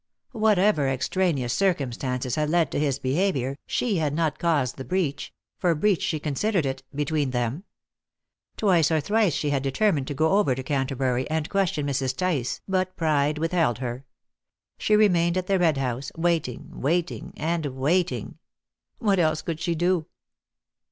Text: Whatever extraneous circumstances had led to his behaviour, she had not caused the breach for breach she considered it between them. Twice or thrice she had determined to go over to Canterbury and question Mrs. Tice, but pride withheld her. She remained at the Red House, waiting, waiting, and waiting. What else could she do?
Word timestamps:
Whatever 0.31 0.87
extraneous 0.87 1.53
circumstances 1.53 2.33
had 2.33 2.49
led 2.49 2.71
to 2.71 2.79
his 2.79 2.97
behaviour, 2.97 3.55
she 3.67 3.97
had 3.97 4.15
not 4.15 4.39
caused 4.39 4.77
the 4.77 4.83
breach 4.83 5.31
for 5.59 5.75
breach 5.75 6.01
she 6.01 6.19
considered 6.19 6.65
it 6.65 6.81
between 6.95 7.29
them. 7.29 7.65
Twice 8.57 8.89
or 8.89 8.99
thrice 8.99 9.35
she 9.35 9.51
had 9.51 9.61
determined 9.61 10.07
to 10.07 10.15
go 10.15 10.39
over 10.39 10.55
to 10.55 10.63
Canterbury 10.63 11.29
and 11.29 11.51
question 11.51 11.85
Mrs. 11.85 12.17
Tice, 12.17 12.61
but 12.67 12.95
pride 12.95 13.37
withheld 13.37 13.77
her. 13.77 14.03
She 14.79 14.95
remained 14.95 15.37
at 15.37 15.45
the 15.45 15.59
Red 15.59 15.77
House, 15.77 16.11
waiting, 16.17 16.81
waiting, 16.81 17.31
and 17.37 17.67
waiting. 17.67 18.39
What 18.97 19.19
else 19.19 19.43
could 19.43 19.59
she 19.59 19.75
do? 19.75 20.07